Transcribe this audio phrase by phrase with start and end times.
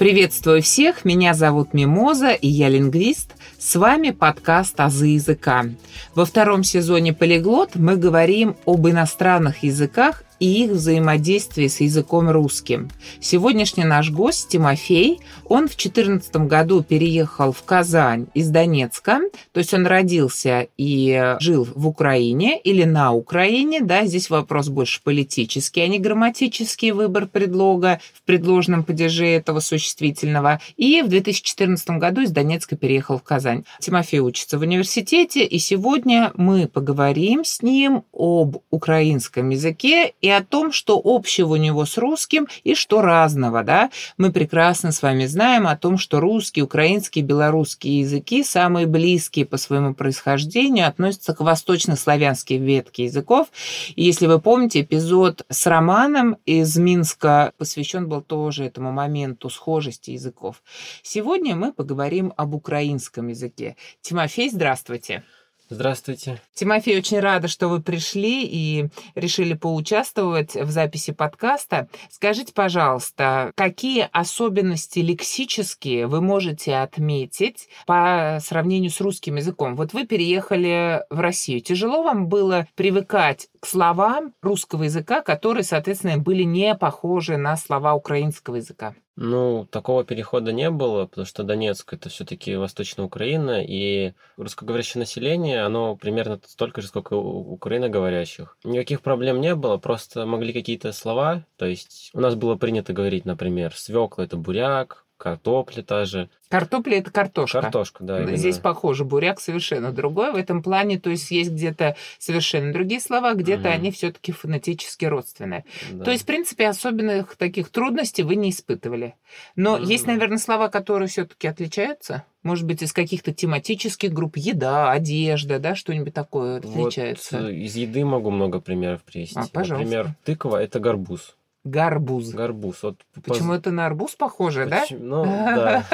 [0.00, 3.34] Приветствую всех, меня зовут Мимоза, и я лингвист.
[3.58, 5.66] С вами подкаст «Азы языка».
[6.14, 12.90] Во втором сезоне «Полиглот» мы говорим об иностранных языках и их взаимодействии с языком русским.
[13.20, 19.20] Сегодняшний наш гость Тимофей, он в 2014 году переехал в Казань из Донецка,
[19.52, 25.02] то есть он родился и жил в Украине или на Украине, да, здесь вопрос больше
[25.02, 30.60] политический, а не грамматический выбор предлога в предложенном падеже этого существительного.
[30.76, 33.64] И в 2014 году из Донецка переехал в Казань.
[33.80, 40.44] Тимофей учится в университете, и сегодня мы поговорим с ним об украинском языке и о
[40.44, 43.90] том, что общего у него с русским и что разного, да.
[44.16, 49.56] Мы прекрасно с вами знаем о том, что русский, украинский, белорусский языки самые близкие по
[49.56, 53.48] своему происхождению относятся к восточнославянским ветке языков.
[53.96, 60.12] И если вы помните, эпизод с Романом из Минска посвящен был тоже этому моменту схожести
[60.12, 60.62] языков.
[61.02, 63.76] Сегодня мы поговорим об украинском языке.
[64.02, 65.24] Тимофей, здравствуйте.
[65.72, 66.42] Здравствуйте.
[66.52, 71.88] Тимофей, очень рада, что вы пришли и решили поучаствовать в записи подкаста.
[72.10, 79.76] Скажите, пожалуйста, какие особенности лексические вы можете отметить по сравнению с русским языком?
[79.76, 81.60] Вот вы переехали в Россию.
[81.60, 87.94] Тяжело вам было привыкать к словам русского языка, которые, соответственно, были не похожи на слова
[87.94, 88.96] украинского языка?
[89.22, 95.60] Ну, такого перехода не было, потому что Донецк это все-таки Восточная Украина, и русскоговорящее население,
[95.60, 98.56] оно примерно столько же, сколько у украиноговорящих.
[98.64, 103.26] Никаких проблем не было, просто могли какие-то слова, то есть у нас было принято говорить,
[103.26, 106.30] например, свекла это буряк, картопля та же.
[106.48, 107.60] Картопля это картошка.
[107.60, 108.22] Картошка, да.
[108.22, 108.36] Именно.
[108.36, 113.34] Здесь похоже, буряк совершенно другой в этом плане, то есть есть где-то совершенно другие слова,
[113.34, 115.64] где-то mm они все-таки фонетически родственные.
[115.92, 116.04] Да.
[116.04, 119.14] То есть, в принципе, особенных таких трудностей вы не испытывали.
[119.54, 122.24] Но mm есть, наверное, слова, которые все-таки отличаются.
[122.42, 127.42] Может быть, из каких-то тематических групп еда, одежда, да, что-нибудь такое отличается.
[127.42, 129.38] Вот из еды могу много примеров привести.
[129.38, 129.84] А, пожалуйста.
[129.84, 131.36] Например, тыква это горбуз.
[131.64, 132.30] Гарбуз.
[132.30, 132.82] Гарбуз.
[132.82, 133.56] Вот Почему по...
[133.56, 135.00] это на арбуз похоже, Почему?
[135.00, 135.06] да?
[135.06, 135.84] Ну, да.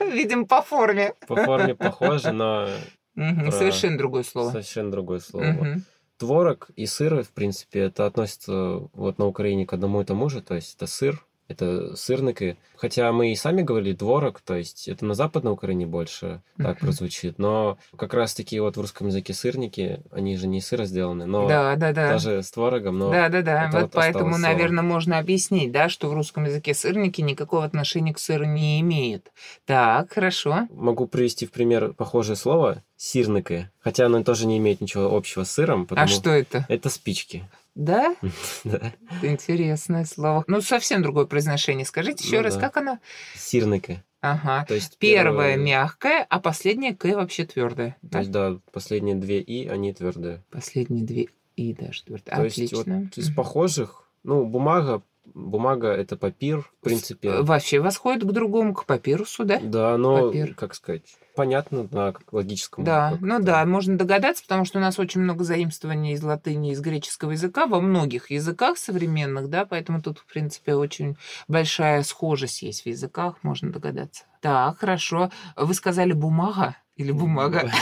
[0.12, 1.14] Видим по форме.
[1.26, 2.68] По форме похоже, но...
[3.14, 4.50] Совершенно другое слово.
[4.50, 5.80] Совершенно другое слово.
[6.18, 10.40] Творог и сыр, в принципе, это относится вот на Украине к одному и тому же,
[10.40, 12.56] то есть это сыр, это сырники.
[12.76, 17.38] Хотя мы и сами говорили творог, то есть это на Западной Украине больше так прозвучит.
[17.38, 21.76] Но как раз-таки вот в русском языке сырники, они же не сыра сделаны, но да,
[21.76, 22.10] да, да.
[22.10, 22.98] даже с творогом.
[22.98, 23.70] Но да, да, да.
[23.72, 28.18] Вот, вот поэтому, наверное, можно объяснить, да, что в русском языке сырники никакого отношения к
[28.18, 29.32] сыру не имеют.
[29.64, 30.68] Так, хорошо.
[30.70, 35.52] Могу привести в пример похожее слово сирники, хотя оно тоже не имеет ничего общего с
[35.52, 35.82] сыром.
[35.82, 36.66] А потому а что это?
[36.68, 37.44] Это спички.
[37.76, 38.16] Да?
[38.64, 38.92] Да.
[39.22, 40.44] Интересное слово.
[40.48, 41.84] Ну, совсем другое произношение.
[41.84, 42.60] Скажите еще ну, раз, да.
[42.60, 42.98] как оно?
[43.36, 44.02] Сирника.
[44.20, 44.64] Ага.
[44.66, 47.96] То есть первое первое мягкое, а последнее к вообще твердое.
[48.10, 50.42] То есть, да, последние две и они твердые.
[50.50, 52.34] Последние две и даже твердые.
[52.34, 52.64] То Отлично.
[52.64, 55.02] есть, вот из похожих, ну, бумага
[55.34, 57.42] бумага это папир, в принципе.
[57.42, 59.58] Вообще восходит к другому, к папирусу, да?
[59.60, 60.54] Да, но, Папир.
[60.54, 65.20] как сказать, понятно на логическом Да, ну да, можно догадаться, потому что у нас очень
[65.20, 70.26] много заимствований из латыни, из греческого языка во многих языках современных, да, поэтому тут, в
[70.26, 71.16] принципе, очень
[71.48, 74.24] большая схожесть есть в языках, можно догадаться.
[74.40, 75.30] Так, хорошо.
[75.56, 77.70] Вы сказали бумага или бумага?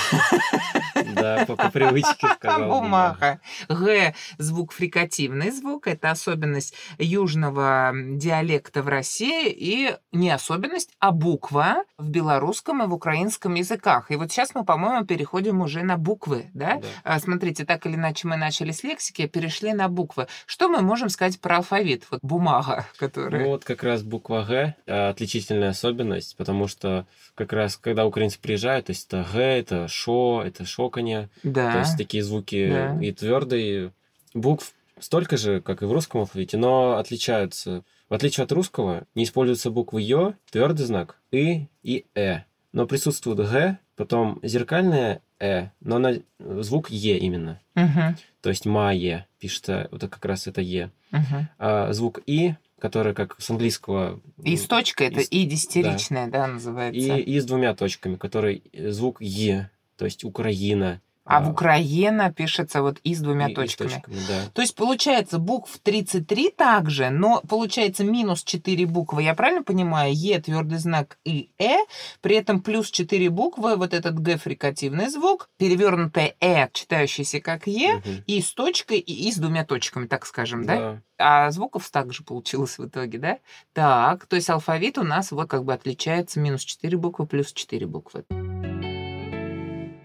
[1.14, 2.68] Да, по, по привычке сказал.
[2.68, 3.40] Бумага.
[3.68, 5.86] Г– звук фрикативный звук.
[5.86, 9.50] Это особенность южного диалекта в России.
[9.50, 14.10] И не особенность, а буква в белорусском и в украинском языках.
[14.10, 16.50] И вот сейчас мы, по-моему, переходим уже на буквы.
[16.54, 16.76] Да?
[16.76, 16.88] да.
[17.02, 20.26] А, смотрите, так или иначе мы начали с лексики, перешли на буквы.
[20.46, 22.04] Что мы можем сказать про алфавит?
[22.10, 23.42] Вот бумага, которая...
[23.42, 28.86] Ну вот как раз буква Г– отличительная особенность, потому что как раз когда украинцы приезжают,
[28.86, 31.72] то есть это Г, это Шо, это шоканье, да.
[31.72, 32.98] то есть такие звуки да.
[33.00, 33.92] и твердые.
[34.34, 37.84] Букв столько же, как и в русском алфавите, но отличаются.
[38.08, 42.40] В отличие от русского, не используются буквы Ё, твердый знак, И и Э.
[42.72, 47.60] Но присутствует Г, потом зеркальное Э, но на звук Е именно.
[47.76, 48.16] Угу.
[48.40, 50.90] То есть ма-е пишется, вот как раз это Е.
[51.12, 51.46] Угу.
[51.58, 54.20] А звук И которая как с английского...
[54.44, 57.16] И с точкой, это и десятиричная, да, да называется.
[57.16, 62.82] И, и с двумя точками, который звук Е, то есть Украина, А в Украина пишется
[62.82, 63.88] вот и с двумя И- и с точками.
[63.88, 64.50] точками, да.
[64.52, 69.22] То есть получается букв 33 также, но получается минус 4 буквы.
[69.22, 70.12] Я правильно понимаю?
[70.14, 71.78] Е, твердый знак и Э,
[72.20, 77.94] при этом плюс 4 буквы, вот этот Г фрикативный звук, перевернутое Э, читающееся как Е,
[77.96, 78.24] Мгм.
[78.26, 80.76] и с точкой, и, и с двумя точками, так скажем, да?
[80.76, 81.00] Да.
[81.16, 83.38] А звуков также получилось в итоге, да?
[83.72, 87.86] Так, то есть алфавит у нас вот как бы отличается минус 4 буквы, плюс 4
[87.86, 88.24] буквы.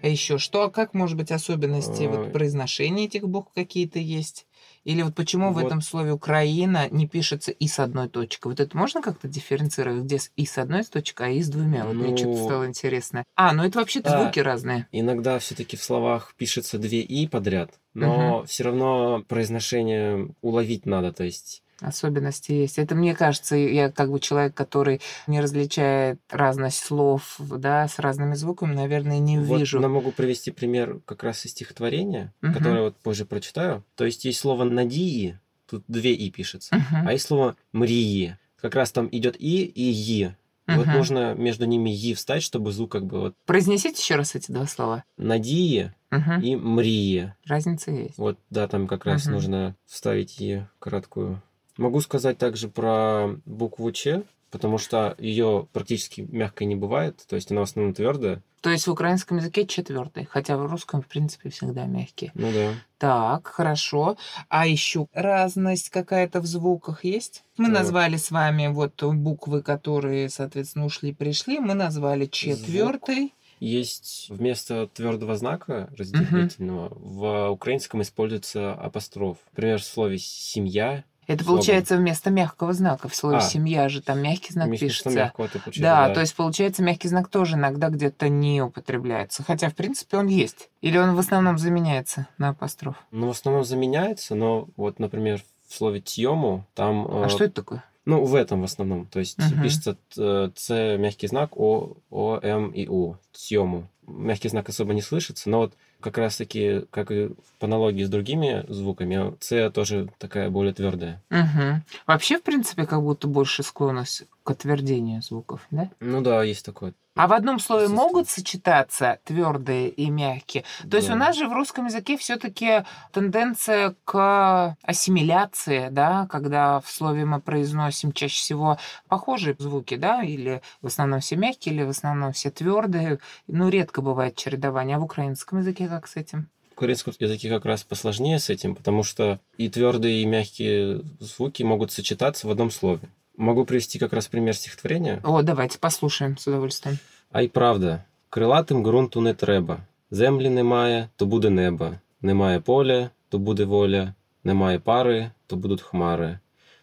[0.09, 0.63] А еще что?
[0.63, 2.29] А как, может быть, особенности вот Ой.
[2.31, 4.47] произношения этих букв какие-то есть?
[4.85, 5.65] Или вот почему в Вот.
[5.65, 8.47] этом слове Украина не пишется и с одной точкой?
[8.47, 11.85] Вот это можно как-то дифференцировать, где и с одной точкой, а и с двумя?
[11.85, 13.23] Вот мне что-то Ну, стало интересно.
[13.35, 14.23] А, ну это вообще-то да.
[14.23, 14.87] звуки разные.
[14.91, 21.23] Иногда все-таки в словах пишется две «и» подряд, но все равно произношение уловить надо, то
[21.23, 21.61] есть...
[21.81, 22.77] Особенности есть.
[22.77, 28.33] Это, мне кажется, я как бы человек, который не различает разность слов, да, с разными
[28.35, 29.79] звуками, наверное, не Вот вижу.
[29.81, 32.53] я могу привести пример как раз из стихотворения, Мгм.
[32.53, 33.83] которое вот позже прочитаю.
[33.95, 35.39] То есть есть слово «надии»,
[35.69, 37.07] тут две «и» пишется, Мгм.
[37.07, 38.37] а есть слово «мрии».
[38.61, 40.31] Как раз там идет «и» и «и».
[40.67, 40.97] Вот Мгм.
[40.97, 44.67] нужно между ними «и» встать, чтобы звук как бы вот Произнесите еще раз эти два
[44.67, 45.03] слова.
[45.17, 46.41] «надии» Мгм.
[46.41, 47.33] и «мрии».
[47.45, 48.17] Разница есть.
[48.17, 49.33] Вот, да, там как раз Мгм.
[49.35, 51.41] нужно вставить «и» краткую.
[51.79, 57.51] Могу сказать также про букву «ч», потому что ее практически мягкой не бывает, то есть
[57.51, 58.43] она в основном твердая.
[58.59, 62.31] То есть в украинском языке четвертый, хотя в русском, в принципе, всегда мягкий.
[62.33, 62.73] Ну да.
[62.97, 64.17] Так, хорошо.
[64.49, 67.45] А еще разность какая-то в звуках есть?
[67.55, 67.75] Мы Так.
[67.75, 71.59] назвали с вами вот буквы, которые, соответственно, ушли, пришли.
[71.59, 73.33] Мы назвали четвертый.
[73.61, 79.37] Есть вместо твердого знака разделительного в украинском используется апостроф.
[79.51, 81.05] Например, в слове «семья».
[81.29, 81.57] Это Слоган.
[81.59, 83.07] получается вместо мягкого знака.
[83.07, 83.41] В слове А.
[83.41, 85.09] семья же там мягкий знак вместо пишется.
[85.11, 89.43] мягкого ты получается, Да, то есть получается мягкий знак тоже иногда где-то не употребляется.
[89.43, 90.69] Хотя, в принципе, он есть.
[90.81, 92.95] Или он в основном заменяется на апостроф.
[93.11, 97.07] Ну, в основном заменяется, но вот, например, в слове «тьему» там...
[97.07, 97.83] А э, что это такое?
[98.05, 99.05] Ну, в этом в основном.
[99.05, 99.61] То есть Мгм.
[99.61, 103.17] пишется т- Ц, мягкий знак, О, О, М и У.
[103.33, 103.87] Тьему.
[104.07, 107.29] Мягкий знак особо не слышится, но вот как раз таки, как и
[107.59, 111.21] по аналогии с другими звуками, Ц тоже такая более твердая.
[111.29, 111.83] Мгм.
[112.07, 115.89] Вообще, в принципе, как будто больше склонность к отвердению звуков, да?
[115.99, 116.93] Ну да, есть такое.
[117.15, 118.13] А в одном слове Присутствует.
[118.13, 120.63] могут сочетаться твердые и мягкие?
[120.89, 121.15] То есть Да.
[121.15, 127.41] у нас же в русском языке все-таки тенденция к ассимиляции, да, когда в слове мы
[127.41, 128.77] произносим чаще всего
[129.09, 133.19] похожие звуки, да, или в основном все мягкие, или в основном все твердые.
[133.47, 134.95] Ну, редко бывает чередование.
[134.95, 136.48] А в украинском языке как с этим?
[136.70, 141.62] В украинском языке как раз посложнее с этим, потому что и твердые, и мягкие звуки
[141.62, 143.08] могут сочетаться в одном слове.
[143.36, 145.20] Могу привести как раз пример стихотворения.
[145.24, 146.98] О, давайте послушаем с удовольствием.
[147.32, 149.78] А й правда, крилатим ґрунту не треба.
[150.10, 151.94] Землі немає, то буде небо.
[152.22, 154.14] Немає поля, то буде воля.
[154.44, 156.38] Немає пари, то будуть хмари.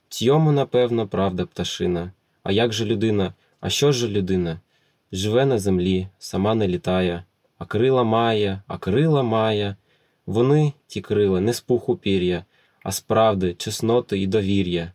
[0.10, 2.12] Тьому, напевно, правда пташина.
[2.44, 3.34] А як же людина?
[3.60, 4.60] А що ж людина?
[5.12, 7.24] Живе на землі, сама не літає,
[7.59, 9.77] А крила має, а крила має.
[10.27, 12.45] Вони, ті крила, не з пуху пір'я,
[12.83, 14.93] а з правди, чесноти і довір'я.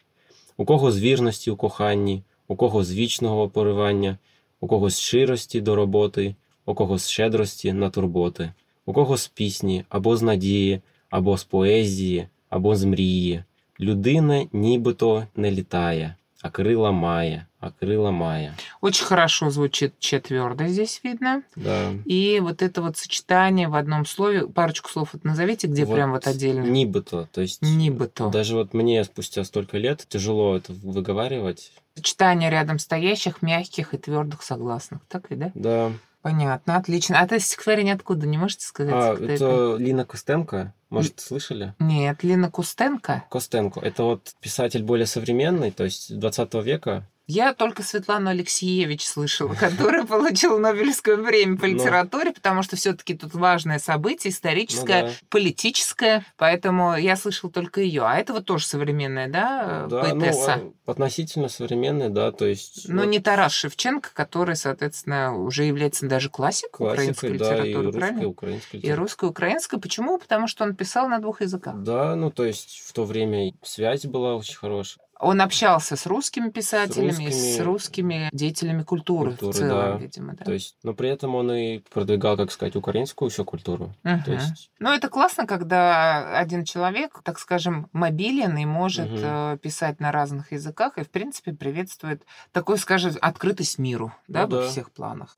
[0.57, 4.17] У кого з вірності у коханні, у кого з вічного поривання,
[4.59, 6.35] у кого з щирості до роботи,
[6.65, 8.53] у кого з щедрості на турботи,
[8.85, 13.43] у кого з пісні, або з надії, або з поезії, або з мрії.
[13.79, 18.54] Людина нібито не літає, а крила має, а крила має.
[18.80, 21.42] Очень хорошо звучит четвертый здесь видно.
[21.56, 21.92] Да.
[22.04, 26.10] И вот это вот сочетание в одном слове, парочку слов вот назовите, где Вот прям
[26.12, 26.62] вот отдельно.
[26.62, 28.30] Нібито, то есть Нибито.
[28.30, 31.72] даже вот мне спустя столько лет тяжело это выговаривать.
[31.96, 35.00] Сочетание рядом стоящих, мягких и твердых согласных.
[35.08, 35.50] Так ли, да?
[35.54, 35.92] Да.
[36.22, 37.20] Понятно, отлично.
[37.20, 38.94] А это стихотворение откуда, не можете сказать?
[38.94, 41.73] А, кто это Лина Костенко, может, слышали?
[41.79, 43.25] Нет, Лина Кустенко.
[43.29, 43.79] Костенко.
[43.79, 47.07] Это вот писатель более современный, то есть 20 века.
[47.33, 51.75] Я только Светлану Алексеевич слышала, которая получила Нобелевское премию по Ну.
[51.75, 58.03] литературе, потому что все-таки тут важное событие, историческое, Ну политическое, поэтому я слышала только ее.
[58.03, 60.53] А это вот тоже современная, да, ну, поэтесса?
[60.55, 62.89] а, относительно современный, да, то есть...
[62.89, 68.27] Ну, вот не Тарас Шевченко, который, соответственно, уже является даже классикой украинской литературы, правильно?
[68.27, 69.01] украинской И литературы.
[69.01, 69.77] русской, и украинской.
[69.79, 70.17] Почему?
[70.17, 71.75] Потому что он писал на двух языках.
[71.81, 75.01] Да, ну, то есть в то время связь была очень хорошая.
[75.23, 79.97] Он общался с русскими писателями, с русскими- русскими деятелями культуры, Культуры, в целом, да.
[79.97, 80.45] видимо, да.
[80.45, 83.93] То есть, но при этом он и продвигал, как сказать, украинскую еще культуру.
[84.03, 84.23] Мгм.
[84.23, 89.99] То есть, Ну, это классно, когда один человек, так скажем, мобилен и может э, писать
[89.99, 94.67] на разных языках и, в принципе, приветствует такой, скажем, открытость миру, да, Ну во да.
[94.69, 95.37] всех планах.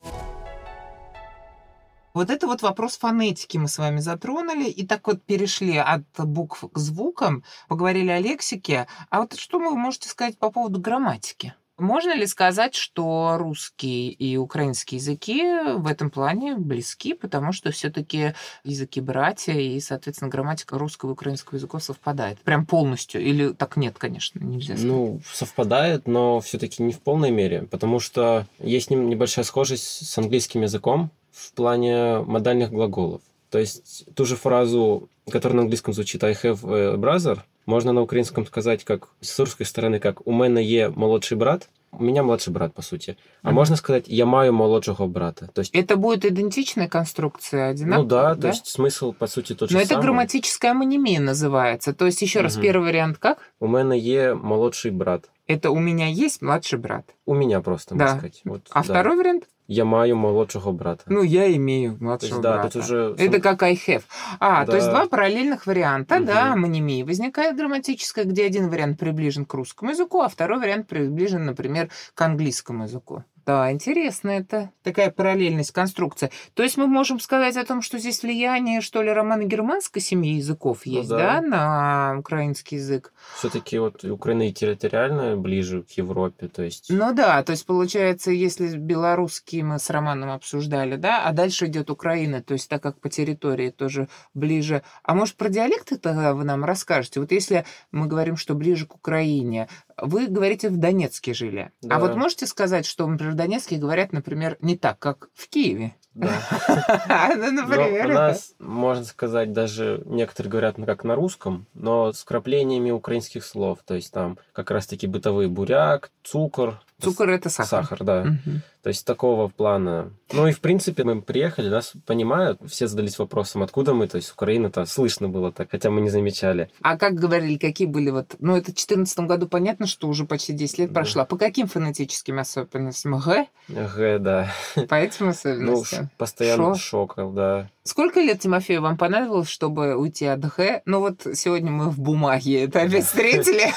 [2.13, 6.63] Вот это вот вопрос фонетики мы с вами затронули, и так вот перешли от букв
[6.72, 8.88] к звукам, поговорили о лексике.
[9.10, 11.55] А вот что вы можете сказать по поводу грамматики?
[11.79, 15.43] Можно ли сказать, что русский и украинский языки
[15.75, 21.55] в этом плане близки, потому что все-таки языки братья и, соответственно, грамматика русского и украинского
[21.55, 22.39] языков совпадает?
[22.41, 23.22] Прям полностью?
[23.22, 24.86] Или так нет, конечно, нельзя сказать?
[24.86, 30.62] Ну, совпадает, но все-таки не в полной мере, потому что есть небольшая схожесть с английским
[30.62, 33.22] языком в плане модальных глаголов.
[33.50, 38.02] То есть ту же фразу, которая на английском звучит I have a brother, можно на
[38.02, 42.54] украинском сказать как с русской стороны, как у мене є молодший брат, у меня младший
[42.54, 43.18] брат, по сути.
[43.44, 43.54] А mm-hmm.
[43.54, 45.50] можно сказать, я маю молодшего брата.
[45.54, 45.75] То есть...
[45.75, 48.04] Это будет идентичная конструкция, одинаковая?
[48.04, 50.04] Ну да, да, то есть смысл, по сути, тот Но же это самый.
[50.04, 51.94] грамматическая амонимия называется.
[51.94, 52.44] То есть, еще mm-hmm.
[52.44, 53.38] раз, первый вариант как?
[53.60, 55.30] У мене є молодший брат.
[55.48, 57.06] Это у меня есть младший брат.
[57.26, 58.04] У меня просто, да.
[58.06, 58.42] можно сказать.
[58.46, 58.84] Вот, а да.
[58.84, 59.44] второй вариант?
[59.68, 61.04] Я маю молодшего брата.
[61.08, 62.70] Ну, я имею младшего есть, да, брата.
[62.74, 63.16] тут уже...
[63.18, 64.04] Это как I have.
[64.40, 64.72] А, Да.
[64.72, 66.26] то есть два параллельных варианта, Мгм.
[66.26, 67.04] да, амонимии.
[67.04, 72.22] Возникает грамматическая, где один вариант приближен к русскому языку, а второй вариант приближен, например, к
[72.22, 73.24] английскому языку.
[73.46, 74.72] Да, интересно это.
[74.84, 76.32] Такая параллельность, конструкция.
[76.54, 80.82] То есть мы можем сказать о том, что здесь влияние, что ли, романо-германской семьи языков
[80.86, 81.18] Ну есть, да.
[81.18, 83.12] да, на украинский язык?
[83.38, 86.88] Все-таки вот Украина и территориально ближе к Европе, то есть...
[86.90, 91.90] Ну да, то есть получается, если белорусский мы с Романом обсуждали, да, а дальше идет
[91.90, 94.84] Украина, то есть так как по территории тоже ближе.
[95.04, 97.20] А может про диалекты тогда вы нам расскажете?
[97.20, 101.72] Вот если мы говорим, что ближе к Украине, вы говорите в Донецке жили.
[101.82, 101.96] Да.
[101.96, 105.96] А вот можете сказать, что, например, в Донецке говорят, например, не так, как в Киеве?
[106.13, 106.30] Да.
[107.36, 108.06] Ну, Но например.
[108.06, 113.44] у нас, можно сказать, даже некоторые говорят ну, как на русском, но с вкраплениями украинских
[113.44, 113.80] слов.
[113.86, 116.82] То есть там как раз-таки бытовые буряк, цукор.
[117.02, 117.84] Цукор это сахар.
[117.84, 118.24] Сахар, да.
[118.24, 118.62] Мгм.
[118.82, 120.12] То есть такого плана.
[120.32, 124.32] Ну и в принципе мы приехали, нас понимают, все задались вопросом, откуда мы, то есть
[124.32, 126.70] Украина-то слышно было так, хотя мы не замечали.
[126.82, 128.36] А как говорили, какие были вот...
[128.40, 130.96] Ну, это в 2014 году понятно, что уже почти 10 лет Да.
[131.02, 131.26] прошло.
[131.26, 133.18] По каким фонетическим особенностям?
[133.20, 133.48] Г?
[133.70, 134.52] Г, да.
[134.90, 136.06] По этим Ну, особенностям?
[136.06, 136.80] ш- постоянно Шо?
[137.08, 137.70] шокал, да.
[137.86, 140.82] Сколько лет, Тимофею, вам понадобилось, чтобы уйти от Г?
[140.86, 143.74] Ну, вот сегодня мы в бумаге это опять встретили.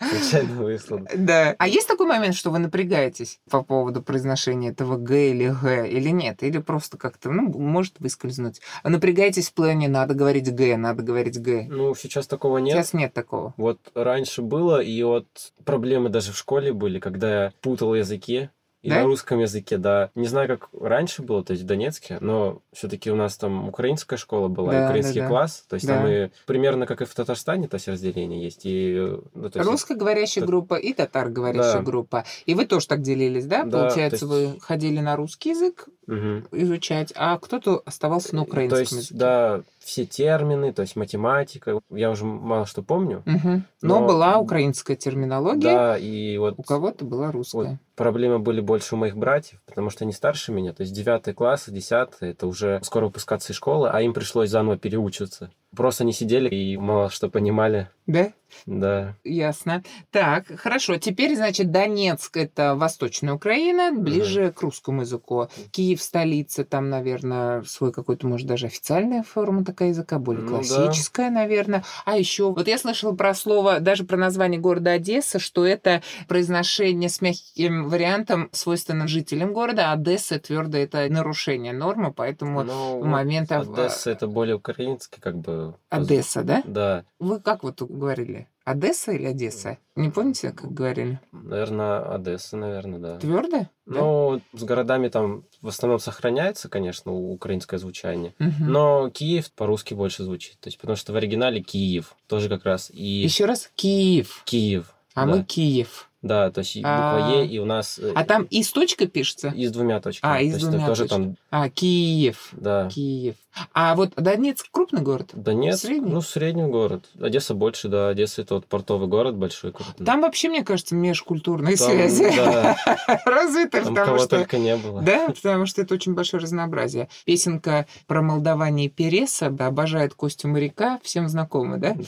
[0.00, 1.00] Случайно выслал.
[1.12, 1.56] Да.
[1.58, 6.10] А есть такой момент, что вы напрягаетесь по поводу произношения этого Г или Г, или
[6.10, 6.44] нет?
[6.44, 8.60] Или просто как-то, ну, может выскользнуть?
[8.84, 11.66] А напрягаетесь в плане, надо говорить Г, надо говорить Г.
[11.68, 12.76] Ну, сейчас такого нет.
[12.76, 13.54] Сейчас нет такого.
[13.56, 15.26] Вот раньше было, и вот
[15.64, 18.50] проблемы даже в школе были, когда я путал языки.
[18.82, 18.96] И Да?
[18.96, 20.10] на русском языке, да.
[20.14, 24.16] Не знаю, как раньше было, то есть в Донецке, но все-таки у нас там украинская
[24.16, 25.28] школа была, Да, и украинский да, да.
[25.28, 25.64] класс.
[25.68, 25.96] То есть Да.
[25.98, 28.64] там и примерно как и в Татарстане, то есть разделение есть.
[28.64, 31.82] И, э, ну, то есть- Русскоговорящая это- группа и татароговорящая Да.
[31.82, 32.24] группа.
[32.44, 33.64] И вы тоже так делились, да?
[33.64, 36.46] Да, Получается, есть- вы ходили на русский язык Мгм.
[36.52, 39.14] изучать, а кто-то оставался на украинском То есть, языке.
[39.14, 41.80] да, все термины, то есть математика.
[41.90, 43.22] Я уже мало что помню.
[43.24, 43.64] Мгм.
[43.82, 47.78] Но, Но- была украинская терминология, Да, и вот у кого-то была Вот русская.
[47.94, 51.68] проблемы были больше у моих братьев, потому что они старше меня, то есть 9 класс,
[51.68, 55.50] 10 это уже скоро выпускаться из школы, а им пришлось заново переучиваться.
[55.74, 57.90] Просто они сидели и мало что понимали.
[58.06, 58.32] Да?
[58.66, 59.14] Да.
[59.24, 59.82] Ясно.
[60.10, 60.96] Так, хорошо.
[60.96, 65.48] Теперь, значит, Донецк– это Восточная Украина, ближе к русскому языку.
[65.72, 70.56] Киев– столица, там, наверное, свой какой-то, может, даже официальная форма такая языка, более Ну да.
[70.56, 71.84] классическая, наверное.
[72.06, 77.10] А еще, вот я слышала про слово, даже про название города Одесса, что это произношение
[77.10, 83.68] с мягким вариантом свойственно жителям города, а Одесса твердо это нарушение нормы, поэтому Ну, моментов...
[83.68, 85.74] Одесса это более украинский, как бы.
[85.90, 86.62] Одесса, да?
[86.64, 87.04] Да.
[87.18, 88.48] Вы как вот говорили?
[88.66, 89.78] Одесса или Одесса?
[89.94, 91.20] Не помните, как говорили?
[91.30, 93.18] Наверное, Одесса, наверное, да.
[93.18, 93.68] Твердо?
[93.86, 98.34] Ну, с городами там в основном сохраняется, конечно, украинское звучание.
[98.40, 98.72] Мгм.
[98.72, 100.58] Но Киев по-русски больше звучит.
[100.58, 102.90] То есть, потому что в оригинале Киев тоже как раз.
[102.92, 104.42] И Еще раз Киев.
[104.44, 104.95] Киев.
[105.16, 105.32] А да.
[105.34, 106.08] мы Киев.
[106.22, 107.18] Да, то есть и А.
[107.18, 108.00] буква Е, и у нас...
[108.00, 109.48] э, А там и с точкой пишется?
[109.54, 110.32] И с двумя точками.
[110.32, 111.24] А, и с двумя тоже точками.
[111.24, 112.48] там, А, Киев.
[112.52, 112.88] да.
[112.88, 113.36] Киев.
[113.72, 115.30] А вот Донецк крупный город?
[115.34, 116.10] Донецк, Средний?
[116.10, 117.04] ну, средний город.
[117.20, 118.08] Одесса больше, да.
[118.08, 119.72] Одесса это вот портовый город большой.
[119.72, 120.04] крупный.
[120.04, 122.76] Там вообще, мне кажется, межкультурные Там, связи да,
[123.24, 124.28] развиты, там потому кого что...
[124.28, 125.00] только не было.
[125.02, 127.08] Да, потому что это очень большое разнообразие.
[127.24, 131.94] Песенка про молдаване Переса обожает Костю Моряка, всем знакома, да?
[131.94, 132.04] Да.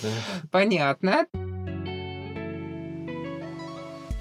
[0.50, 1.26] Понятно.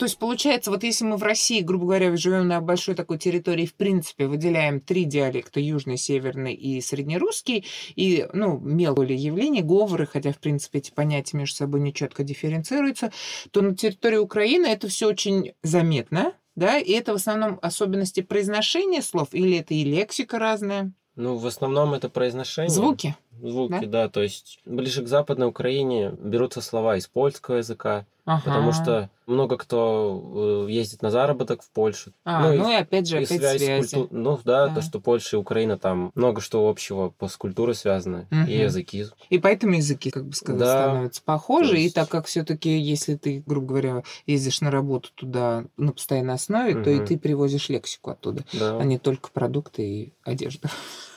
[0.00, 3.66] То есть получается, вот если мы в России, грубо говоря, живем на большой такой территории,
[3.66, 7.66] в принципе, выделяем три диалекта, южный, северный и среднерусский,
[7.96, 13.12] и, ну, мелкие явления, говоры, хотя, в принципе, эти понятия между собой не четко дифференцируются,
[13.50, 19.02] то на территории Украины это все очень заметно, да, и это в основном особенности произношения
[19.02, 20.94] слов, или это и лексика разная?
[21.16, 22.70] Ну, в основном это произношение.
[22.70, 23.14] Звуки?
[23.42, 24.04] Звуки, да?
[24.04, 24.08] да.
[24.08, 28.42] То есть ближе к Западной Украине берутся слова из польского языка, ага.
[28.44, 32.12] потому что много кто э, ездит на заработок в Польшу.
[32.24, 33.94] А, ну, ну и, и опять же, и опять связь связи.
[33.94, 34.08] Культу...
[34.14, 38.26] Ну да, да, то, что Польша и Украина, там много что общего по культуре связано,
[38.30, 38.50] угу.
[38.50, 39.06] и языки.
[39.30, 40.82] И поэтому языки, как бы сказать, да.
[40.82, 41.92] становятся похожи, есть...
[41.92, 46.34] и так как все таки если ты, грубо говоря, ездишь на работу туда на постоянной
[46.34, 46.84] основе, угу.
[46.84, 48.78] то и ты привозишь лексику оттуда, да.
[48.78, 50.68] а не только продукты и одежду.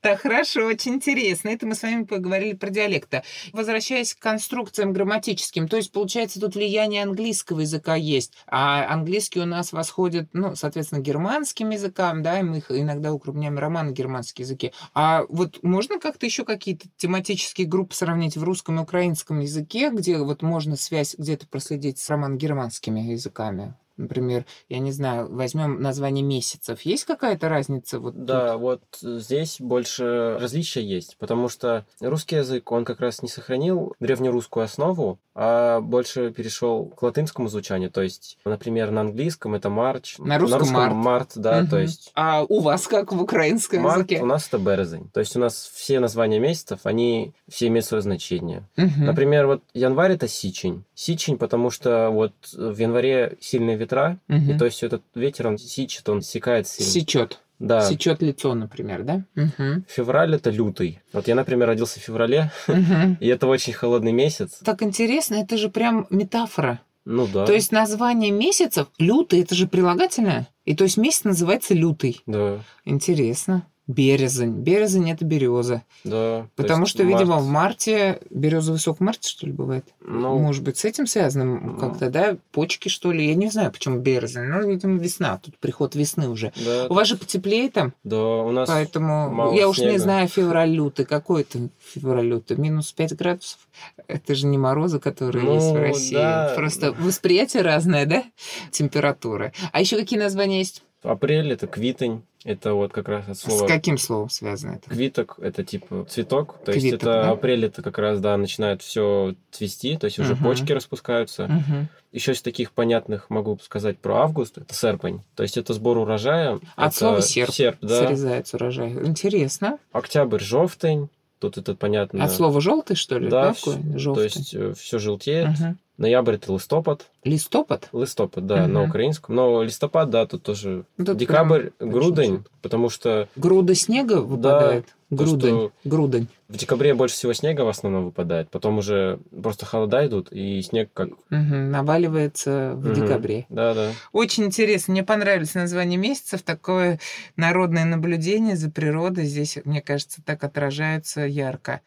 [0.00, 1.48] Так, хорошо, очень интересно.
[1.48, 3.22] Это мы с вами поговорили про диалекты.
[3.52, 9.46] Возвращаясь к конструкциям грамматическим, то есть, получается, тут влияние английского языка есть, а английский у
[9.46, 14.74] нас восходит, ну, соответственно, германским языкам, да, и мы их иногда укрупняем романо-германские языки.
[14.92, 20.18] А вот можно как-то еще какие-то тематические группы сравнить в русском и украинском языке, где
[20.18, 23.74] вот можно связь где-то проследить с романо-германскими языками?
[24.02, 26.80] Например, я не знаю, возьмем название месяцев.
[26.82, 28.00] Есть какая-то разница?
[28.00, 28.60] Вот да, тут?
[28.60, 34.64] вот здесь больше различия есть, потому что русский язык, он как раз не сохранил древнерусскую
[34.64, 37.90] основу, а больше перешел к латинскому звучанию.
[37.90, 40.18] То есть, например, на английском это марч.
[40.18, 40.94] На русском, на русском март.
[40.94, 41.70] март, да, угу.
[41.70, 42.10] то есть.
[42.14, 44.22] А у вас как в украинском март языке?
[44.22, 45.08] у нас это березень.
[45.12, 48.64] То есть у нас все названия месяцев, они все имеют свое значение.
[48.76, 49.04] Угу.
[49.04, 50.84] Например, вот январь это сичень.
[50.94, 53.91] Сичень, потому что вот в январе сильные ветра,
[54.28, 54.52] угу.
[54.52, 56.90] и то есть этот ветер, он сичет, он секает сильно.
[56.90, 57.40] Сечет.
[57.58, 57.88] Да.
[57.88, 59.24] Сечет лицо, например, да?
[59.36, 59.84] Угу.
[59.88, 61.00] Февраль это лютый.
[61.12, 62.76] Вот я, например, родился в феврале, угу.
[63.20, 64.60] и это очень холодный месяц.
[64.64, 66.80] Так интересно, это же прям метафора.
[67.04, 67.46] Ну да.
[67.46, 70.48] То есть название месяцев лютый это же прилагательное.
[70.64, 72.20] И то есть месяц называется лютый.
[72.26, 72.60] Да.
[72.84, 73.66] Интересно.
[73.88, 74.62] Березень.
[74.62, 75.82] Березень это береза.
[76.04, 76.46] Да.
[76.54, 77.20] Потому что, март.
[77.20, 79.84] видимо, в марте березовый сок в марте, что ли, бывает?
[80.00, 82.36] Ну, Может быть, с этим связано ну, как-то, да?
[82.52, 83.26] Почки, что ли?
[83.26, 84.44] Я не знаю, почему березень.
[84.44, 85.38] Ну, видимо, весна.
[85.38, 86.52] Тут приход весны уже.
[86.64, 87.92] Да, у вас же потеплее там.
[88.04, 89.92] Да, у нас Поэтому я уж снега.
[89.92, 91.04] не знаю, февраль-лютый.
[91.04, 91.58] Какой это
[91.92, 92.56] февраль-лютый?
[92.58, 93.58] Минус 5 градусов?
[94.06, 96.14] Это же не морозы, которые ну, есть в России.
[96.14, 96.52] Да.
[96.54, 98.22] Просто восприятие разное, да?
[98.70, 99.52] Температуры.
[99.72, 100.84] А еще какие названия есть?
[101.02, 102.22] Апрель это квитень.
[102.44, 103.66] Это вот как раз от слова...
[103.66, 104.90] С каким словом связано это?
[104.90, 106.58] Квиток— это типа цветок.
[106.64, 107.30] То Квиток, есть это да?
[107.30, 110.44] апрель, это как раз, да, начинает все цвести, то есть уже угу.
[110.44, 111.44] почки распускаются.
[111.44, 111.86] Угу.
[112.12, 115.22] Еще из таких понятных могу сказать про август, это серпень.
[115.36, 116.58] То есть это сбор урожая.
[116.74, 118.06] От это слова серп, серп да.
[118.06, 118.90] срезается урожай.
[118.90, 119.78] Интересно.
[119.92, 121.10] Октябрь, жовтень.
[121.38, 122.24] Тут это понятно.
[122.24, 123.28] От слова желтый, что ли?
[123.28, 124.14] Да, да Желтый.
[124.14, 125.48] то есть э, все желтеет.
[125.48, 125.76] Угу.
[125.98, 127.06] Ноябрь это листопад.
[127.22, 127.88] Листопад?
[127.92, 128.72] Листопад, да, угу.
[128.72, 129.34] на украинском.
[129.34, 130.84] Но листопад, да, тут тоже.
[130.96, 133.28] Тут Декабрь, грудень, потому что...
[133.36, 134.86] Груда снега выпадает?
[135.10, 136.28] Да, грудень, то, грудень.
[136.48, 138.48] В декабре больше всего снега в основном выпадает.
[138.50, 141.10] Потом уже просто холода идут, и снег как...
[141.10, 142.94] Угу, наваливается в угу.
[142.94, 143.46] декабре.
[143.50, 143.90] Да, да.
[144.12, 144.92] Очень интересно.
[144.92, 146.42] Мне понравились названия месяцев.
[146.42, 146.98] Такое
[147.36, 151.80] народное наблюдение за природой здесь, мне кажется, так отражается ярко.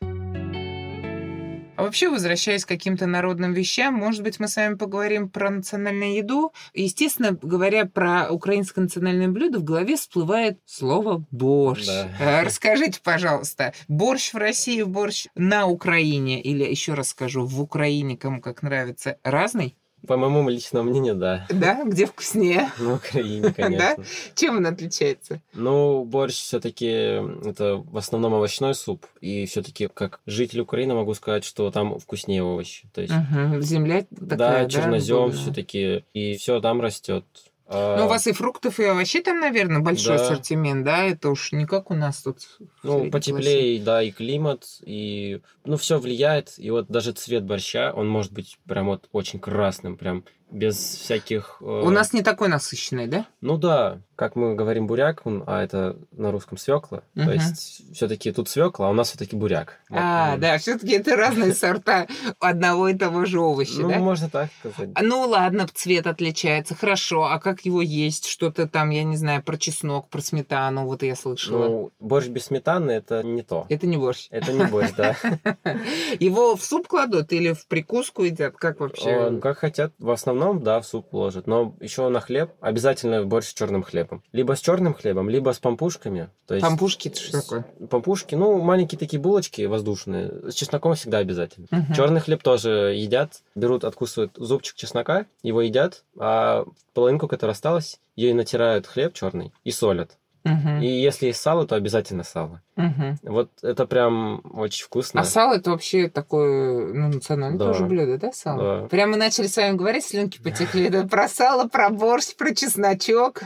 [1.76, 6.16] А вообще, возвращаясь к каким-то народным вещам, может быть, мы с вами поговорим про национальную
[6.16, 6.54] еду.
[6.74, 11.86] Естественно, говоря про украинское национальное блюдо, в голове всплывает слово борщ.
[11.86, 12.10] Да.
[12.20, 18.18] А, расскажите, пожалуйста, борщ в России, борщ на Украине, или еще раз скажу, в Украине,
[18.18, 19.76] кому как нравится, разный?
[20.08, 21.46] По моему личному мнению, да.
[21.50, 21.84] Да?
[21.84, 22.70] Где вкуснее?
[22.80, 23.96] На Украине, конечно.
[23.98, 24.04] Да?
[24.36, 25.42] Чем он отличается?
[25.54, 29.06] Ну, борщ все-таки это в основном овощной суп.
[29.22, 32.88] И все-таки как житель Украины могу сказать, что там вкуснее овощи.
[32.94, 33.62] То есть, угу.
[33.62, 34.70] Земля такая, да?
[34.70, 36.06] чернозем да, все-таки.
[36.14, 37.26] И все там растет.
[37.68, 40.24] Ну, у вас и фруктов, и овощей там, наверное, большой да.
[40.24, 41.04] ассортимент, да?
[41.04, 42.38] Это уж не как у нас тут.
[42.84, 46.54] Ну, потеплее, да, и климат, и ну, все влияет.
[46.58, 51.58] И вот даже цвет борща, он может быть прям вот очень красным, прям без всяких...
[51.62, 51.66] Э...
[51.66, 53.26] У нас не такой насыщенный, да?
[53.42, 57.04] Ну да, как мы говорим буряк, а это на русском свекла.
[57.16, 57.26] Мгм.
[57.28, 59.80] То есть все-таки тут свекла, а у нас все-таки буряк.
[59.90, 60.40] Вот, А, м.
[60.40, 62.08] да, все-таки это разные сорта
[62.40, 64.00] одного и того же овоща, Ну, да?
[64.00, 64.90] можно так сказать.
[64.96, 67.24] А, Ну ладно, цвет отличается, хорошо.
[67.26, 68.28] А как его есть?
[68.28, 71.68] Что-то там, я не знаю, про чеснок, про сметану, вот я слышала.
[71.68, 73.66] Ну, борщ без сметаны это не то.
[73.70, 74.28] Это не борщ.
[74.30, 75.16] Это не борщ, да.
[76.20, 78.56] Его в суп кладут или в прикуску едят?
[78.58, 79.40] Как вообще?
[79.42, 79.94] Как хотят.
[80.00, 81.48] В основном, да, в суп ложат.
[81.48, 84.05] Но еще на хлеб обязательно борщ с черным хлебом.
[84.32, 86.30] Либо с черным хлебом, либо с пампушками.
[86.48, 87.66] То есть Пампушки это что такое?
[87.90, 90.52] Пампушки, ну, маленькие такие булочки воздушные.
[90.52, 91.68] С чесноком всегда обязательно.
[91.72, 91.94] Мгм.
[91.94, 98.34] Черный хлеб тоже едят, берут, откусывают зубчик чеснока, его едят, а половинку, которая осталась, ей
[98.34, 100.18] натирают хлеб черный и солят.
[100.46, 102.62] И если есть сало, то обязательно сало.
[102.76, 103.18] Мгм.
[103.24, 105.22] Вот это прям очень вкусно.
[105.22, 107.66] А сало это вообще такое ну, национальное Да.
[107.66, 108.82] тоже блюдо, да, сало?
[108.82, 108.88] Да.
[108.88, 110.90] Прямо мы начали с вами говорить, слюнки потекли.
[110.90, 113.42] Да, про сало, про борщ, про чесночок.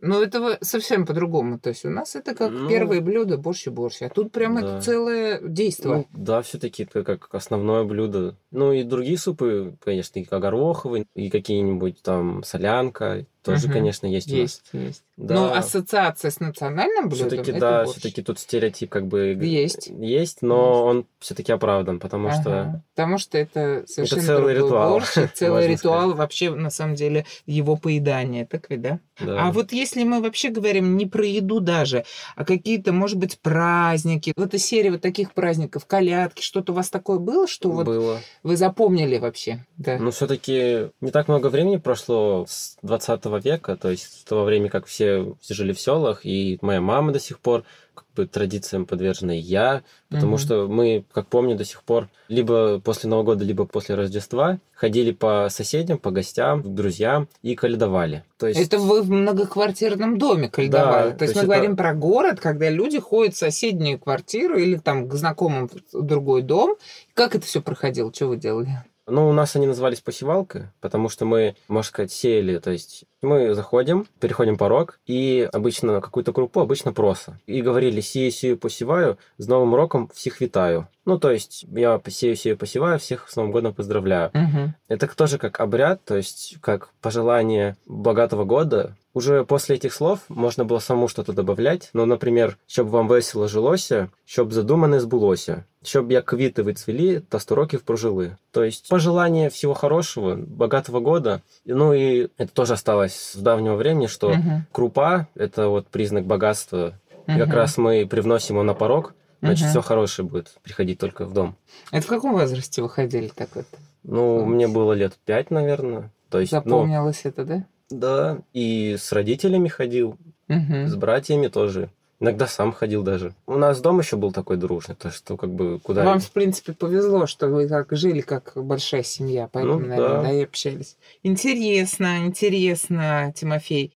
[0.00, 1.58] Ну, это совсем по-другому.
[1.58, 4.02] То есть у нас это как Ну, первое блюдо, борщ и борщ.
[4.02, 4.80] А тут прям это да.
[4.80, 5.94] целое действо.
[5.94, 8.36] Ну, да, все-таки это как основное блюдо.
[8.50, 13.72] Ну и другие супы, конечно, и гороховые, и какие-нибудь там солянка, тоже, Мгм.
[13.74, 14.40] конечно, есть, у нас.
[14.40, 15.04] Есть, есть.
[15.16, 15.34] Да.
[15.34, 19.88] Но ассоциация с национальным блюдом Все-таки, да, все-таки тут стереотип как бы Есть.
[19.88, 22.82] есть, но он все-таки оправдан, потому что Ага.
[22.94, 27.76] Потому что это совершенно целый другой ритуал, борщ, целый ритуал вообще, на самом деле, его
[27.76, 28.46] поедания.
[28.46, 29.00] Так ведь, да?
[29.20, 29.46] да.
[29.48, 32.04] А вот если мы вообще говорим не про еду даже,
[32.36, 36.90] а какие-то, может быть, праздники, вот эта серия вот таких праздников, колядки, что-то у вас
[36.90, 38.20] такое было, что вот было.
[38.42, 39.66] вы запомнили вообще?
[39.76, 39.98] Да.
[39.98, 44.68] Ну, все-таки не так много времени прошло с 20 века, то есть с того времени,
[44.68, 47.64] как все жили в селах, и моя мама до сих пор
[48.00, 50.38] как бы традициям подвержена и я, потому Мгм.
[50.38, 55.12] что мы, как помню, до сих пор либо после Нового года, либо после Рождества ходили
[55.12, 58.24] по соседям, по гостям, к друзьям и каледовали.
[58.38, 61.10] То есть Это вы в многоквартирном доме кольдовали.
[61.10, 64.58] Да, то есть то мы это- говорим про город, когда люди ходят в соседнюю квартиру
[64.58, 66.76] или там к знакомым в другой дом.
[67.14, 68.12] Как это все проходило?
[68.12, 68.70] Что вы делали?
[69.06, 72.58] Ну, у нас они назывались посевалка, потому что мы, можно сказать, сеяли.
[72.58, 77.39] То есть мы заходим, переходим порог, и обычно какую-то крупу, обычно проса.
[77.47, 80.87] И говорили, сею, сею, посеваю, с Новым роком всех витаю.
[81.05, 84.31] Ну, то есть я посею, сею, посеваю, всех с Новым годом поздравляю.
[84.33, 84.73] Мгм.
[84.87, 88.95] Это тоже как обряд, то есть как пожелание богатого года.
[89.13, 91.89] Уже после этих слов можно было самому что-то добавлять.
[91.93, 97.39] Ну, например, щоб вам весело жилося, щоб задумане збулося, щоб як квіти ви цвіли, та
[97.39, 98.35] сто років прожили.
[98.51, 101.41] То есть пожелание всего хорошего, богатого года.
[101.65, 104.66] Ну и это тоже осталось с давнего времени, что Мгм.
[104.72, 106.94] крупа– это вот признак богатства.
[107.26, 109.70] И как раз мы привносим его на порог, значит, Мгм.
[109.70, 111.56] все хорошее будет приходить только в дом.
[111.92, 113.66] Это в каком возрасте вы ходили так вот?
[114.02, 116.10] Ну, мне было лет пять, наверное.
[116.30, 117.64] То есть, ну, Запомнилось это, да?
[117.90, 120.16] да, и с родителями ходил,
[120.48, 120.88] Мгм.
[120.88, 121.90] с братьями тоже.
[122.20, 123.34] Иногда сам ходил даже.
[123.46, 126.04] У нас дом еще был такой дружный, то что как бы куда...
[126.04, 130.22] Вам, в принципе, повезло, что вы как жили как большая семья, поэтому, Ну, наверное, да.
[130.24, 130.98] да, и общались.
[131.22, 133.94] Интересно, интересно, Тимофей.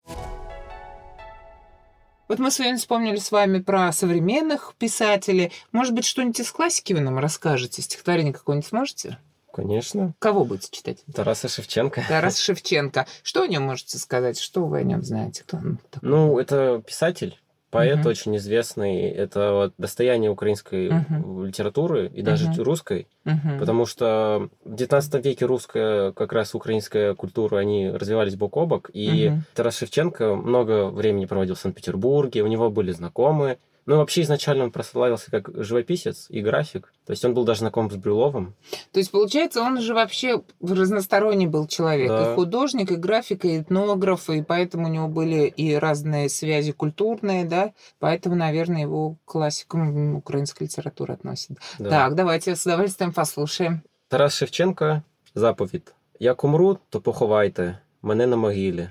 [2.27, 5.51] Вот мы сегодня вспомнили с вами про современных писателей.
[5.71, 7.81] Может быть, что-нибудь из классики вы нам расскажете?
[7.81, 9.17] Стихотворение какое-нибудь сможете?
[9.51, 10.13] Конечно.
[10.19, 10.99] Кого будете читать?
[11.13, 12.05] Тараса Шевченко.
[12.07, 13.05] Тарас Шевченко.
[13.23, 14.39] Что о нем можете сказать?
[14.39, 15.43] Что вы о нем знаете?
[15.43, 16.07] Кто он такой?
[16.10, 17.38] Ну, это писатель,
[17.71, 18.07] поэт Мгм.
[18.07, 19.10] очень известный.
[19.10, 21.45] Это вот достояние украинской Мгм.
[21.45, 22.63] литературы и даже Мгм.
[22.63, 23.07] русской.
[23.23, 23.57] Мгм.
[23.57, 28.89] Потому что в 19 веке русская, как раз украинская культура, они развивались бок о бок.
[28.93, 29.43] И Мгм.
[29.55, 33.57] Тарас Шевченко много времени проводил в Санкт-Петербурге, у него были знакомые.
[33.87, 36.92] Ну, вообще изначально он прославился как живописец и график.
[37.07, 38.55] То есть он был даже знаком с Брюловым.
[38.90, 42.09] То есть, получается, он же вообще разносторонний был человек.
[42.09, 42.33] Да.
[42.33, 47.44] И художник, и график, и этнограф, и поэтому у него были и разные связи культурные,
[47.44, 47.72] да.
[48.01, 51.59] Поэтому, наверное, его к классикам украинской литературы относят.
[51.79, 51.90] Да.
[51.90, 53.83] Так, давайте с удовольствием послушаем.
[54.09, 55.03] Тарас Шевченко
[55.35, 55.92] заповідь.
[56.18, 58.88] Як умру, то поховайте мене на могилі,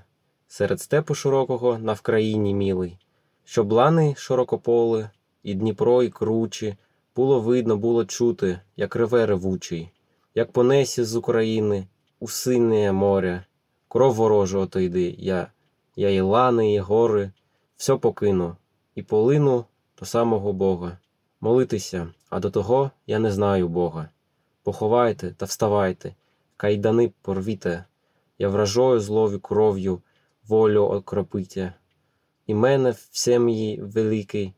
[0.47, 2.97] серед степу широкого на вкраїні мілий,
[3.50, 5.10] Щоб лани широкополи,
[5.42, 6.76] і Дніпро, і кручі,
[7.16, 9.90] було видно, було чути, як реве ревучий,
[10.34, 11.86] як понесі з України
[12.20, 13.44] у синє море,
[13.88, 15.46] кров ворожу отойди, я,
[15.96, 17.30] я і лани, і гори,
[17.76, 18.56] все покину,
[18.94, 19.64] і полину
[20.00, 20.98] до самого Бога.
[21.40, 24.08] Молитися, а до того я не знаю Бога.
[24.62, 26.14] Поховайте та вставайте,
[26.56, 27.84] кайдани порвіте,
[28.38, 30.00] я вражою злові кров'ю
[30.48, 31.72] волю окропите.
[32.49, 34.53] І мене все мій великий,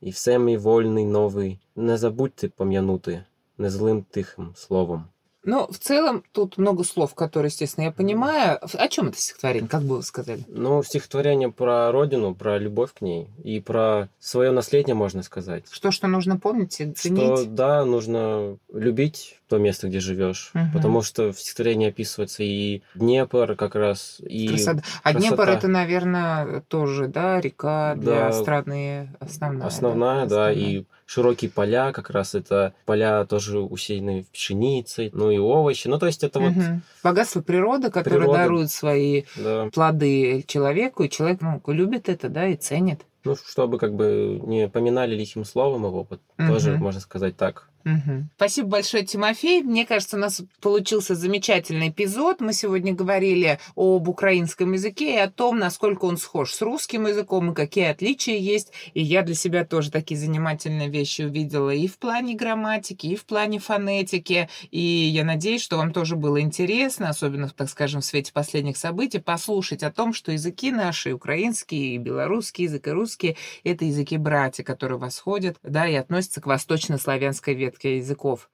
[0.00, 3.24] і все мій вольний новий, не забудьте пом'янути
[3.58, 5.04] незлим тихим словом.
[5.44, 8.58] Ну, в целом, тут много слов, которые, естественно, я понимаю.
[8.60, 10.44] О чем это стихотворение, как бы вы сказали?
[10.48, 15.64] Ну, стихотворение про родину, про любовь к ней и про свое наследие, можно сказать.
[15.70, 17.22] Что, что нужно помнить и ценить?
[17.22, 20.71] Что, да, нужно любить то место, где живешь, Мгм.
[20.73, 24.81] потому что в стихотворении описывается и Днепр как раз, и Красота.
[25.03, 25.19] А красота.
[25.19, 28.31] Днепр это, наверное, тоже, да, река для Да.
[28.33, 29.67] страны основная.
[29.67, 30.53] основная, да, Основная.
[30.53, 35.87] и широкие поля, как раз это поля тоже усеянные пшеницей, ну и овощи.
[35.87, 36.81] Ну, то есть это вот, Мгм.
[37.03, 38.39] Богатство природы, которое Природа.
[38.39, 43.01] дарует свои да, плоды человеку, и человек ну, любит это, да, и ценит.
[43.23, 46.83] ну, чтобы как бы не поминали лихим словом его, вот тоже Мгм.
[46.83, 47.69] можно сказать так.
[47.85, 48.29] Мгм.
[48.37, 49.61] Спасибо большое, Тимофей.
[49.61, 52.39] Мне кажется, у нас получился замечательный эпизод.
[52.39, 57.51] Мы сегодня говорили об украинском языке и о том, насколько он схож с русским языком
[57.51, 58.71] и какие отличия есть.
[58.93, 63.25] И я для себя тоже такие занимательные вещи увидела и в плане грамматики, и в
[63.25, 64.47] плане фонетики.
[64.71, 69.19] И я надеюсь, что вам тоже было интересно, особенно, так скажем, в свете последних событий,
[69.19, 74.97] послушать о том, что языки наши, украинский, и белорусский язык, и русский, это языки-братья, которые
[74.99, 78.49] восходят, да, и относятся к восточнославянской ветке языков.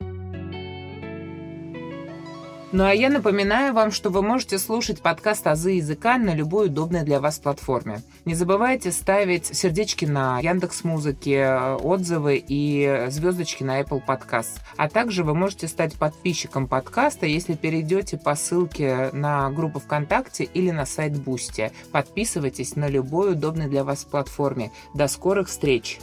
[2.71, 7.01] Ну а я напоминаю вам, что вы можете слушать подкаст «Азы языка» на любой удобной
[7.01, 8.03] для вас платформе.
[8.25, 11.51] Не забывайте ставить сердечки на Яндекс Музыке,
[11.81, 14.59] отзывы и звездочки на Apple Podcast.
[14.77, 20.69] А также вы можете стать подписчиком подкаста, если перейдете по ссылке на группу ВКонтакте или
[20.69, 21.71] на сайт Бусти.
[21.91, 24.71] Подписывайтесь на любой удобной для вас платформе.
[24.93, 25.97] До скорых встреч!